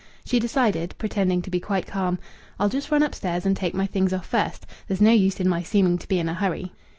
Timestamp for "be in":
6.07-6.27